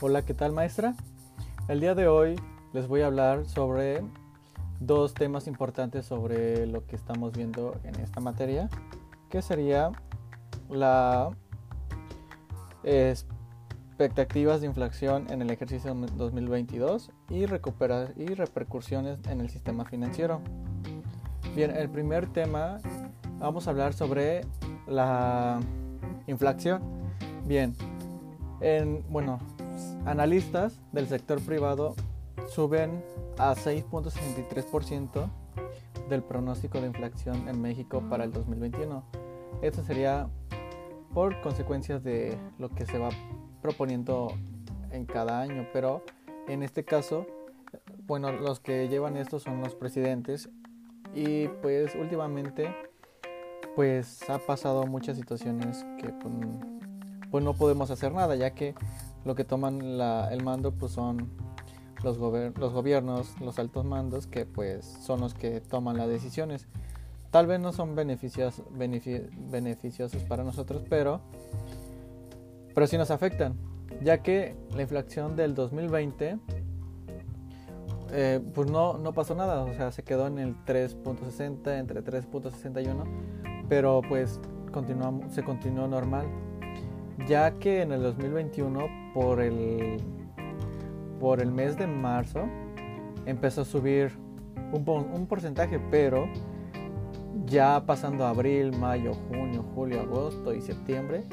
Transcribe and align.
Hola, 0.00 0.22
¿qué 0.22 0.34
tal 0.34 0.52
maestra? 0.52 0.96
El 1.68 1.78
día 1.78 1.94
de 1.94 2.08
hoy 2.08 2.34
les 2.72 2.88
voy 2.88 3.02
a 3.02 3.06
hablar 3.06 3.46
sobre 3.46 4.02
dos 4.80 5.14
temas 5.14 5.46
importantes 5.46 6.04
sobre 6.04 6.66
lo 6.66 6.84
que 6.84 6.96
estamos 6.96 7.32
viendo 7.32 7.76
en 7.84 7.94
esta 8.00 8.20
materia, 8.20 8.68
que 9.30 9.40
sería 9.40 9.92
la 10.68 11.30
expectativas 12.82 14.60
de 14.60 14.66
inflación 14.66 15.30
en 15.30 15.42
el 15.42 15.50
ejercicio 15.50 15.94
2022 15.94 17.12
y, 17.30 17.46
recuperar, 17.46 18.14
y 18.16 18.26
repercusiones 18.26 19.20
en 19.28 19.40
el 19.40 19.48
sistema 19.48 19.84
financiero. 19.84 20.40
Bien, 21.54 21.70
el 21.70 21.88
primer 21.88 22.26
tema 22.26 22.78
vamos 23.38 23.68
a 23.68 23.70
hablar 23.70 23.92
sobre 23.92 24.40
la 24.88 25.60
inflación. 26.26 26.82
Bien, 27.46 27.76
en, 28.60 29.04
bueno, 29.08 29.38
analistas 30.06 30.80
del 30.92 31.08
sector 31.08 31.40
privado 31.40 31.94
suben 32.48 33.02
a 33.38 33.54
6.63% 33.54 35.30
del 36.08 36.22
pronóstico 36.22 36.80
de 36.80 36.88
inflación 36.88 37.48
en 37.48 37.60
México 37.60 38.02
para 38.08 38.24
el 38.24 38.32
2021. 38.32 39.02
Esto 39.62 39.82
sería 39.82 40.28
por 41.12 41.40
consecuencias 41.40 42.02
de 42.02 42.36
lo 42.58 42.68
que 42.68 42.84
se 42.86 42.98
va 42.98 43.08
proponiendo 43.62 44.32
en 44.90 45.06
cada 45.06 45.40
año, 45.40 45.66
pero 45.72 46.02
en 46.48 46.62
este 46.62 46.84
caso, 46.84 47.26
bueno, 48.06 48.30
los 48.32 48.60
que 48.60 48.88
llevan 48.88 49.16
esto 49.16 49.38
son 49.38 49.60
los 49.60 49.74
presidentes 49.74 50.50
y 51.14 51.48
pues 51.62 51.94
últimamente 51.94 52.74
pues 53.74 54.28
ha 54.28 54.38
pasado 54.38 54.86
muchas 54.86 55.16
situaciones 55.16 55.84
que 55.98 56.08
pues, 56.10 56.34
pues 57.30 57.44
no 57.44 57.54
podemos 57.54 57.90
hacer 57.90 58.12
nada, 58.12 58.36
ya 58.36 58.50
que 58.50 58.74
lo 59.24 59.34
que 59.34 59.44
toman 59.44 59.80
el 59.80 60.42
mando 60.42 60.72
pues 60.72 60.92
son 60.92 61.28
los, 62.02 62.18
los 62.18 62.72
gobiernos, 62.72 63.40
los 63.40 63.58
altos 63.58 63.84
mandos, 63.84 64.26
que 64.26 64.46
pues 64.46 64.84
son 64.84 65.20
los 65.20 65.34
que 65.34 65.60
toman 65.60 65.96
las 65.96 66.08
decisiones. 66.08 66.66
Tal 67.30 67.46
vez 67.46 67.58
no 67.58 67.72
son 67.72 67.94
beneficios, 67.96 68.62
beneficiosos 68.70 70.22
para 70.24 70.44
nosotros, 70.44 70.82
pero, 70.88 71.20
pero 72.74 72.86
sí 72.86 72.96
nos 72.96 73.10
afectan, 73.10 73.54
ya 74.02 74.22
que 74.22 74.54
la 74.74 74.82
inflación 74.82 75.34
del 75.34 75.54
2020 75.54 76.38
eh, 78.12 78.40
pues 78.54 78.70
no, 78.70 78.98
no 78.98 79.12
pasó 79.12 79.34
nada, 79.34 79.64
o 79.64 79.74
sea, 79.74 79.90
se 79.90 80.04
quedó 80.04 80.28
en 80.28 80.38
el 80.38 80.54
3.60, 80.64 81.78
entre 81.78 82.04
3.61, 82.04 83.04
pero 83.68 84.00
pues 84.08 84.38
continuamos, 84.70 85.32
se 85.32 85.42
continuó 85.42 85.88
normal 85.88 86.26
ya 87.26 87.58
que 87.58 87.82
en 87.82 87.92
el 87.92 88.02
2021 88.02 89.03
por 89.14 89.40
el, 89.40 89.96
por 91.20 91.40
el 91.40 91.50
mes 91.50 91.78
de 91.78 91.86
marzo 91.86 92.46
empezó 93.24 93.62
a 93.62 93.64
subir 93.64 94.12
un, 94.72 95.26
porcentaje, 95.26 95.78
pero 95.90 96.28
ya 97.46 97.86
pasando 97.86 98.26
abril, 98.26 98.76
mayo, 98.76 99.12
junio, 99.28 99.64
julio, 99.74 100.00
agosto 100.00 100.52
y 100.52 100.60
septiembre 100.60 101.24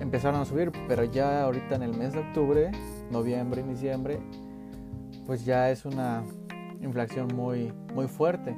empezaron 0.00 0.40
a 0.40 0.44
subir, 0.44 0.70
pero 0.86 1.02
ya 1.04 1.42
ahorita 1.42 1.74
en 1.74 1.82
el 1.82 1.96
mes 1.96 2.12
de 2.12 2.20
octubre, 2.20 2.70
noviembre 3.10 3.62
y 3.66 3.70
diciembre, 3.70 4.20
pues 5.26 5.44
ya 5.44 5.70
es 5.70 5.84
una 5.84 6.22
inflación 6.80 7.28
muy, 7.34 7.72
muy 7.94 8.06
fuerte, 8.06 8.56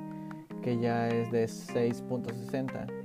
que 0.62 0.78
ya 0.78 1.08
es 1.08 1.30
de 1.32 1.44
6.60 1.46 3.00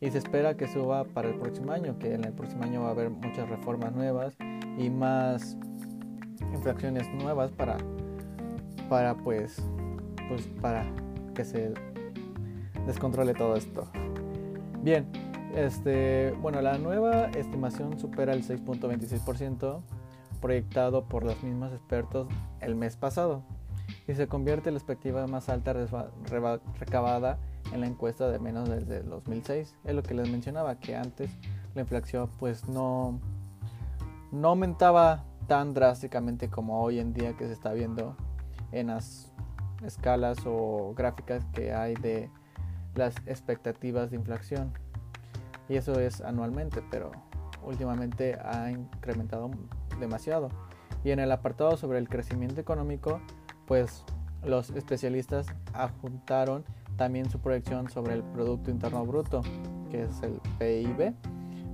y 0.00 0.10
se 0.10 0.18
espera 0.18 0.56
que 0.56 0.68
suba 0.68 1.04
para 1.04 1.28
el 1.28 1.34
próximo 1.36 1.72
año, 1.72 1.98
que 1.98 2.14
en 2.14 2.24
el 2.24 2.32
próximo 2.32 2.64
año 2.64 2.82
va 2.82 2.88
a 2.88 2.90
haber 2.92 3.10
muchas 3.10 3.48
reformas 3.48 3.94
nuevas 3.94 4.36
y 4.76 4.90
más 4.90 5.56
infracciones 6.54 7.08
nuevas 7.14 7.50
para, 7.52 7.76
para 8.88 9.14
pues, 9.14 9.62
pues 10.28 10.46
para 10.60 10.84
que 11.34 11.44
se 11.44 11.72
descontrole 12.86 13.34
todo 13.34 13.56
esto. 13.56 13.86
Bien, 14.82 15.06
este, 15.54 16.32
bueno, 16.42 16.60
la 16.60 16.78
nueva 16.78 17.26
estimación 17.30 17.98
supera 17.98 18.32
el 18.32 18.46
6.26% 18.46 19.80
proyectado 20.40 21.04
por 21.04 21.24
los 21.24 21.42
mismos 21.42 21.72
expertos 21.72 22.28
el 22.60 22.74
mes 22.76 22.96
pasado 22.96 23.42
y 24.06 24.14
se 24.14 24.28
convierte 24.28 24.68
en 24.68 24.74
la 24.74 24.78
expectativa 24.78 25.26
más 25.26 25.48
alta 25.48 25.74
recabada 26.78 27.38
en 27.72 27.80
la 27.80 27.86
encuesta 27.86 28.28
de 28.28 28.38
menos 28.38 28.68
desde 28.68 28.98
el 28.98 29.08
2006. 29.08 29.74
Es 29.84 29.94
lo 29.94 30.02
que 30.02 30.14
les 30.14 30.30
mencionaba, 30.30 30.78
que 30.78 30.94
antes 30.94 31.30
la 31.74 31.82
inflación 31.82 32.28
pues 32.38 32.68
no, 32.68 33.18
no 34.32 34.48
aumentaba 34.48 35.24
tan 35.46 35.74
drásticamente 35.74 36.48
como 36.48 36.82
hoy 36.82 36.98
en 36.98 37.12
día 37.12 37.36
que 37.36 37.46
se 37.46 37.52
está 37.52 37.72
viendo 37.72 38.16
en 38.72 38.88
las 38.88 39.32
escalas 39.84 40.38
o 40.44 40.94
gráficas 40.96 41.44
que 41.52 41.72
hay 41.72 41.94
de 41.94 42.30
las 42.94 43.14
expectativas 43.26 44.10
de 44.10 44.16
inflación. 44.16 44.72
Y 45.68 45.76
eso 45.76 45.98
es 46.00 46.20
anualmente, 46.20 46.82
pero 46.90 47.12
últimamente 47.62 48.38
ha 48.40 48.70
incrementado 48.70 49.50
demasiado. 50.00 50.48
Y 51.04 51.10
en 51.10 51.18
el 51.18 51.30
apartado 51.30 51.76
sobre 51.76 51.98
el 51.98 52.08
crecimiento 52.08 52.60
económico, 52.60 53.20
pues 53.66 54.04
los 54.44 54.70
especialistas 54.70 55.46
adjuntaron 55.72 56.64
también 56.96 57.28
su 57.30 57.38
proyección 57.38 57.90
sobre 57.90 58.14
el 58.14 58.22
Producto 58.22 58.70
Interno 58.70 59.04
Bruto, 59.04 59.42
que 59.90 60.04
es 60.04 60.22
el 60.22 60.40
PIB, 60.58 61.14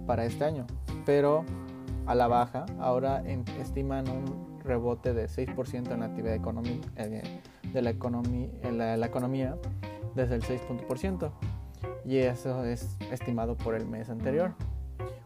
para 0.06 0.24
este 0.24 0.44
año. 0.44 0.66
Pero 1.06 1.44
a 2.06 2.14
la 2.14 2.26
baja, 2.26 2.66
ahora 2.78 3.22
estiman 3.60 4.08
un 4.08 4.60
rebote 4.62 5.14
de 5.14 5.26
6% 5.26 5.92
en 5.92 6.00
la 6.00 6.06
actividad 6.06 6.34
económica, 6.34 6.88
eh, 6.96 7.22
de 7.72 7.82
la, 7.82 7.90
economía, 7.90 8.48
en 8.62 8.78
la, 8.78 9.06
economía 9.06 9.56
desde 10.14 10.36
el 10.36 10.42
6%. 10.42 11.30
Y 12.04 12.18
eso 12.18 12.64
es 12.64 12.96
estimado 13.10 13.56
por 13.56 13.74
el 13.74 13.86
mes 13.86 14.10
anterior. 14.10 14.54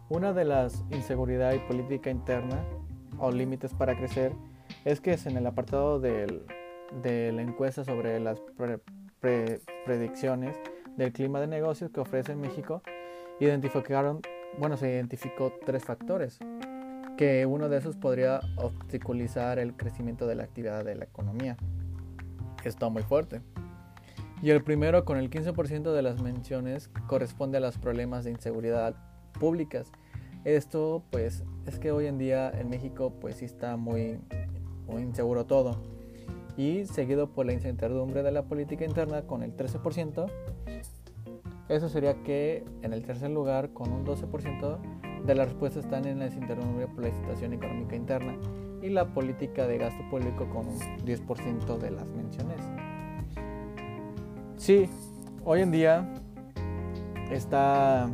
Una 0.08 0.32
de 0.32 0.44
las 0.44 0.84
inseguridad 0.90 1.52
y 1.54 1.58
política 1.60 2.10
interna 2.10 2.62
o 3.18 3.30
límites 3.30 3.72
para 3.72 3.96
crecer 3.96 4.32
es 4.84 5.00
que 5.00 5.14
es 5.14 5.26
en 5.26 5.36
el 5.36 5.46
apartado 5.46 5.98
del, 5.98 6.44
de 7.02 7.32
la 7.32 7.42
encuesta 7.42 7.84
sobre 7.84 8.20
las 8.20 8.40
predicciones 9.84 10.56
del 10.96 11.12
clima 11.12 11.40
de 11.40 11.46
negocios 11.46 11.90
que 11.90 12.00
ofrece 12.00 12.34
México, 12.36 12.82
identificaron, 13.40 14.20
bueno, 14.58 14.76
se 14.76 14.90
identificó 14.90 15.52
tres 15.64 15.84
factores, 15.84 16.38
que 17.16 17.46
uno 17.46 17.68
de 17.68 17.78
esos 17.78 17.96
podría 17.96 18.40
obstaculizar 18.56 19.58
el 19.58 19.74
crecimiento 19.74 20.26
de 20.26 20.34
la 20.34 20.44
actividad 20.44 20.84
de 20.84 20.94
la 20.94 21.04
economía. 21.04 21.56
Está 22.64 22.88
muy 22.88 23.02
fuerte. 23.02 23.42
Y 24.42 24.50
el 24.50 24.62
primero, 24.62 25.04
con 25.04 25.16
el 25.16 25.30
15% 25.30 25.92
de 25.92 26.02
las 26.02 26.20
menciones, 26.20 26.88
corresponde 27.06 27.58
a 27.58 27.60
los 27.60 27.78
problemas 27.78 28.24
de 28.24 28.32
inseguridad 28.32 28.94
públicas. 29.38 29.90
Esto, 30.44 31.02
pues, 31.10 31.44
es 31.66 31.78
que 31.78 31.90
hoy 31.90 32.06
en 32.06 32.18
día 32.18 32.50
en 32.50 32.68
México, 32.68 33.14
pues, 33.20 33.36
sí 33.36 33.46
está 33.46 33.76
muy, 33.76 34.20
muy 34.86 35.02
inseguro 35.02 35.46
todo 35.46 35.96
y 36.56 36.86
seguido 36.86 37.32
por 37.32 37.46
la 37.46 37.52
incertidumbre 37.52 38.22
de 38.22 38.32
la 38.32 38.44
política 38.44 38.84
interna 38.84 39.22
con 39.22 39.42
el 39.42 39.54
13%. 39.54 40.26
Eso 41.68 41.88
sería 41.88 42.22
que 42.22 42.64
en 42.82 42.92
el 42.92 43.02
tercer 43.04 43.30
lugar, 43.30 43.72
con 43.72 43.92
un 43.92 44.04
12% 44.04 44.78
de 45.24 45.34
las 45.34 45.48
respuestas 45.48 45.84
están 45.84 46.06
en 46.06 46.20
la 46.20 46.26
incertidumbre 46.26 46.86
por 46.86 47.04
la 47.04 47.10
situación 47.10 47.52
económica 47.52 47.96
interna 47.96 48.36
y 48.82 48.90
la 48.90 49.12
política 49.12 49.66
de 49.66 49.78
gasto 49.78 50.02
público 50.08 50.48
con 50.48 50.68
un 50.68 50.78
10% 50.78 51.78
de 51.78 51.90
las 51.90 52.06
menciones. 52.10 52.60
Sí, 54.56 54.88
hoy 55.44 55.62
en 55.62 55.72
día 55.72 56.14
está 57.30 58.08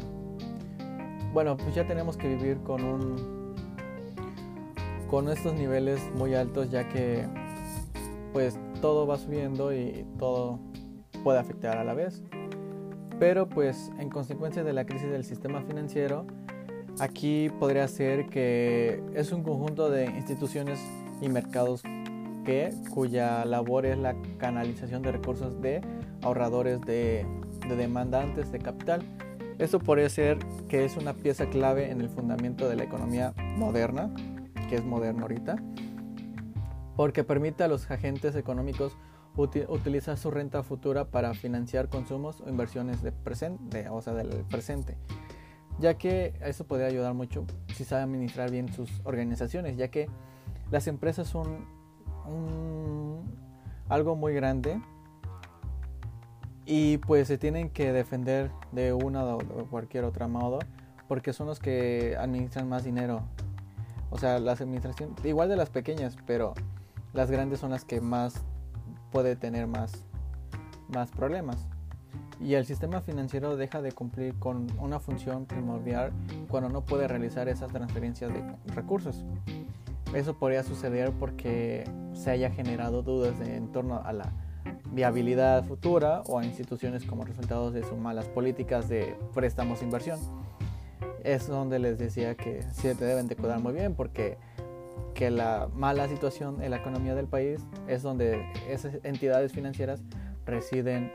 bueno, 1.33 1.57
pues 1.57 1.75
ya 1.75 1.87
tenemos 1.87 2.17
que 2.17 2.29
vivir 2.29 2.59
con 2.63 2.85
un 2.85 3.43
con 5.09 5.29
estos 5.29 5.53
niveles 5.53 6.01
muy 6.15 6.35
altos 6.35 6.71
ya 6.71 6.89
que 6.89 7.27
pues 8.33 8.59
todo 8.81 9.07
va 9.07 9.19
subiendo 9.19 9.75
y 9.75 10.07
todo 10.19 10.59
puede 11.23 11.39
afectar 11.39 11.77
a 11.77 11.85
la 11.85 11.93
vez. 11.93 12.23
Pero 13.23 13.49
pues 13.49 13.93
en 14.01 14.11
consecuencia 14.11 14.65
de 14.65 14.73
la 14.73 14.85
crisis 14.85 15.09
del 15.09 15.25
sistema 15.25 15.63
financiero, 15.63 16.27
aquí 16.99 17.51
podría 17.61 17.87
ser 17.87 18.27
que 18.27 19.01
es 19.15 19.31
un 19.31 19.45
conjunto 19.45 19.91
de 19.91 20.07
instituciones 20.07 20.81
y 21.21 21.29
mercados 21.29 21.85
que 22.45 22.75
cuya 22.91 23.45
labor 23.45 23.87
es 23.87 23.97
la 23.97 24.17
canalización 24.39 25.03
de 25.03 25.13
recursos 25.13 25.63
de 25.63 25.83
ahorradores 26.23 26.81
de, 26.81 27.25
de 27.69 27.77
demandantes 27.77 28.51
de 28.51 28.59
capital. 28.59 29.03
Esto 29.61 29.79
podría 29.79 30.09
ser 30.09 30.41
que 30.67 30.85
es 30.85 30.97
una 30.97 31.15
pieza 31.15 31.49
clave 31.49 31.93
en 31.93 32.01
el 32.01 32.09
fundamento 32.09 32.69
de 32.69 32.75
la 32.75 32.83
economía 32.83 33.35
moderna, 33.57 34.13
que 34.69 34.75
es 34.75 34.85
moderna 34.85 35.23
ahorita, 35.23 35.63
porque 36.97 37.23
permite 37.23 37.63
a 37.63 37.69
los 37.69 37.89
agentes 37.89 38.35
económicos 38.35 38.97
utilizar 39.37 40.19
su 40.19 40.31
renta 40.31 40.63
futura 40.63 41.07
para 41.07 41.35
financiar 41.35 41.89
consumos 41.89 42.41
o 42.41 42.49
inversiones 42.49 43.03
de 43.03 43.13
presente, 43.13 43.89
o 43.89 44.03
sea, 44.03 44.13
del 44.13 44.29
presente, 44.45 44.97
ya 45.79 45.95
que 45.95 46.35
eso 46.45 46.67
podría 46.67 46.87
ayudar 46.87 47.15
mucho 47.15 47.45
si 47.75 47.85
sabe 47.85 48.03
administrar 48.03 48.51
bien 48.51 48.73
sus 48.73 49.01
organizaciones, 49.05 49.77
ya 49.77 49.89
que 49.89 50.09
las 50.71 50.87
empresas 50.87 51.29
son 51.29 51.67
algo 53.89 54.17
muy 54.17 54.35
grande 54.35 54.81
y 56.67 56.99
pues 56.99 57.29
se 57.29 57.39
tienen 57.39 57.71
que 57.71 57.93
defender 57.93 58.51
de 58.71 58.93
una 58.93 59.25
o 59.25 59.67
cualquier 59.71 60.05
otra 60.05 60.29
modo 60.29 60.61
porque 61.09 61.33
son 61.33 61.47
los 61.47 61.59
que 61.59 62.17
administran 62.19 62.69
más 62.69 62.85
dinero. 62.85 63.23
O 64.11 64.19
sea, 64.19 64.39
las 64.39 64.61
administraciones, 64.61 65.23
igual 65.25 65.49
de 65.49 65.57
las 65.57 65.69
pequeñas, 65.69 66.17
pero 66.27 66.55
las 67.13 67.31
grandes 67.31 67.61
son 67.61 67.71
las 67.71 67.85
que 67.85 68.01
más 68.01 68.45
puede 69.13 69.37
tener 69.37 69.67
más, 69.67 69.93
más 70.89 71.11
problemas. 71.11 71.69
Y 72.41 72.55
el 72.55 72.67
sistema 72.67 73.01
financiero 73.01 73.57
deja 73.57 73.81
de 73.83 73.93
cumplir 73.93 74.35
con 74.35 74.67
una 74.81 74.99
función 74.99 75.47
primordial 75.47 76.11
cuando 76.49 76.69
no 76.69 76.85
puede 76.85 77.07
realizar 77.07 77.49
esas 77.49 77.71
transferencias 77.71 78.33
de 78.33 78.43
recursos. 78.75 79.25
Eso 80.13 80.37
podría 80.37 80.65
suceder 80.65 81.13
porque 81.13 81.85
se 82.15 82.31
haya 82.31 82.51
generado 82.51 83.03
dudas 83.03 83.41
en 83.41 83.71
torno 83.71 84.03
a 84.05 84.13
la 84.13 84.33
viabilidad 84.91 85.65
futura 85.65 86.23
o 86.27 86.39
a 86.39 86.45
instituciones 86.45 87.05
como 87.05 87.25
resultado 87.25 87.71
de 87.71 87.83
sus 87.83 87.97
malas 87.97 88.27
políticas 88.27 88.89
de 88.89 89.17
préstamos 89.35 89.81
e 89.81 89.85
inversión. 89.85 90.19
Es 91.25 91.47
donde 91.47 91.79
les 91.79 91.99
decía 91.99 92.35
que 92.35 92.63
se 92.73 92.95
deben 92.95 93.29
de 93.29 93.37
cuidar 93.37 93.61
muy 93.61 93.73
bien 93.73 93.95
porque 93.95 94.37
que 95.15 95.31
la 95.31 95.69
mala 95.75 96.09
situación 96.09 96.63
en 96.63 96.71
la 96.71 96.79
economía 96.79 97.15
del 97.15 97.27
país 97.27 97.61
es 97.87 98.03
donde 98.03 98.45
esas 98.69 98.99
entidades 99.05 99.53
financieras 99.53 100.03
residen 100.47 101.13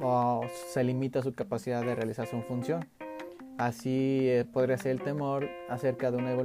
o 0.00 0.42
se 0.72 0.84
limita 0.84 1.22
su 1.22 1.32
capacidad 1.32 1.82
de 1.82 1.94
realizar 1.94 2.26
su 2.26 2.42
función. 2.42 2.86
Así 3.58 4.28
eh, 4.28 4.44
podría 4.50 4.78
ser 4.78 4.92
el 4.92 5.02
temor 5.02 5.48
acerca 5.68 6.10
de 6.10 6.16
una 6.16 6.36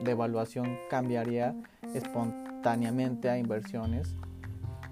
devaluación 0.00 0.78
cambiaría 0.88 1.54
espontáneamente 1.94 3.28
a 3.28 3.38
inversiones 3.38 4.16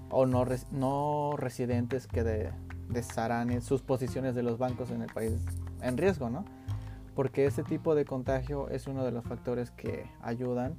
o 0.09 0.25
no, 0.25 0.45
no 0.71 1.33
residentes 1.37 2.07
que 2.07 2.23
de, 2.23 2.51
desharán 2.89 3.61
sus 3.61 3.81
posiciones 3.81 4.35
de 4.35 4.43
los 4.43 4.57
bancos 4.57 4.91
en 4.91 5.01
el 5.01 5.11
país 5.11 5.33
en 5.81 5.97
riesgo, 5.97 6.29
¿no? 6.29 6.45
Porque 7.15 7.45
ese 7.45 7.63
tipo 7.63 7.95
de 7.95 8.05
contagio 8.05 8.69
es 8.69 8.87
uno 8.87 9.03
de 9.03 9.11
los 9.11 9.25
factores 9.25 9.71
que 9.71 10.05
ayudan 10.21 10.75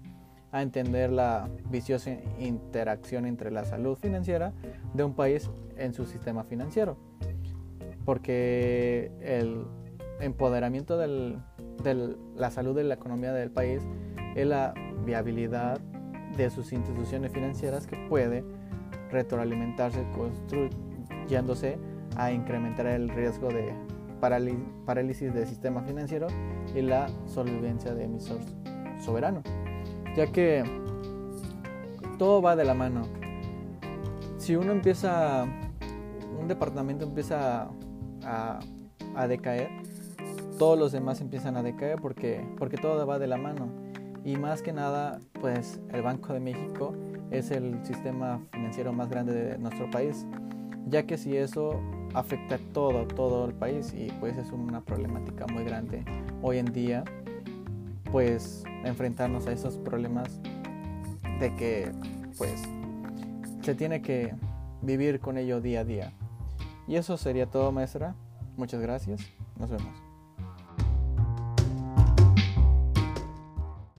a 0.52 0.62
entender 0.62 1.11
la 1.11 1.49
viciosa 1.70 2.11
interacción 2.38 3.26
entre 3.26 3.50
la 3.50 3.64
salud 3.64 3.97
financiera 3.97 4.52
de 4.94 5.05
un 5.05 5.14
país 5.14 5.50
en 5.76 5.93
su 5.93 6.06
sistema 6.06 6.44
financiero. 6.44 6.97
Porque 8.05 9.12
el 9.20 9.64
empoderamiento 10.20 10.99
de 10.99 12.17
la 12.37 12.50
salud 12.50 12.75
de 12.75 12.85
la 12.85 12.94
economía 12.94 13.32
del 13.32 13.50
país 13.50 13.82
es 14.35 14.47
la 14.47 14.75
viabilidad 15.05 15.81
de 16.37 16.50
sus 16.50 16.73
instituciones 16.73 17.32
financieras 17.32 17.87
que 17.87 17.97
puede 18.08 18.44
retroalimentarse 19.11 20.05
construyéndose 20.14 21.79
a 22.17 22.32
incrementar 22.32 22.87
el 22.87 23.08
riesgo 23.08 23.49
de 23.49 23.75
parálisis 24.20 25.32
del 25.32 25.47
sistema 25.47 25.82
financiero 25.82 26.26
y 26.75 26.82
la 26.82 27.08
solvencia 27.26 27.94
de 27.94 28.05
emisor 28.05 28.41
soberano 29.00 29.43
ya 30.20 30.26
que 30.31 30.62
todo 32.19 32.43
va 32.43 32.55
de 32.55 32.64
la 32.67 32.75
mano. 32.75 33.06
Si 34.37 34.55
uno 34.55 34.70
empieza, 34.70 35.46
un 36.38 36.46
departamento 36.46 37.06
empieza 37.06 37.70
a, 38.22 38.61
a 39.17 39.28
decaer, 39.28 39.70
todos 40.58 40.78
los 40.78 40.93
demás 40.93 41.22
empiezan 41.22 41.56
a 41.56 41.62
decaer 41.62 41.99
porque, 42.02 42.46
porque 42.58 42.76
todo 42.76 43.06
va 43.06 43.19
de 43.19 43.28
la 43.28 43.38
mano. 43.38 43.69
Y 44.22 44.37
más 44.37 44.61
que 44.61 44.75
nada, 44.75 45.20
pues 45.40 45.81
el 45.90 46.02
Banco 46.02 46.34
de 46.34 46.40
México 46.40 46.94
es 47.31 47.50
el 47.50 47.82
sistema 47.87 48.43
financiero 48.52 48.93
más 48.93 49.08
grande 49.08 49.32
de 49.32 49.58
nuestro 49.58 49.90
país, 49.90 50.26
ya 50.87 51.05
que 51.05 51.16
si 51.16 51.34
eso 51.34 51.81
afecta 52.12 52.58
todo, 52.75 53.06
todo 53.06 53.46
el 53.46 53.55
país 53.55 53.94
y 53.96 54.08
pues 54.20 54.37
es 54.37 54.52
una 54.52 54.82
problemática 54.84 55.46
muy 55.46 55.64
grande 55.64 56.05
hoy 56.43 56.58
en 56.58 56.66
día 56.66 57.05
pues 58.12 58.64
enfrentarnos 58.84 59.46
a 59.46 59.52
esos 59.52 59.76
problemas 59.78 60.40
de 61.38 61.54
que 61.56 61.92
pues 62.36 62.62
se 63.62 63.74
tiene 63.74 64.02
que 64.02 64.34
vivir 64.82 65.20
con 65.20 65.38
ello 65.38 65.60
día 65.60 65.80
a 65.80 65.84
día. 65.84 66.12
Y 66.86 66.96
eso 66.96 67.16
sería 67.16 67.46
todo, 67.46 67.70
maestra. 67.72 68.14
Muchas 68.56 68.80
gracias. 68.80 69.20
Nos 69.58 69.70
vemos. 69.70 70.09